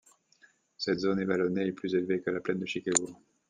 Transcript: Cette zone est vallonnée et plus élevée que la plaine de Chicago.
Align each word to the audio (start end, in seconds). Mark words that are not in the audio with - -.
Cette 0.79 0.97
zone 0.97 1.19
est 1.19 1.25
vallonnée 1.25 1.67
et 1.67 1.71
plus 1.73 1.93
élevée 1.93 2.21
que 2.21 2.31
la 2.31 2.39
plaine 2.39 2.57
de 2.57 2.65
Chicago. 2.65 3.15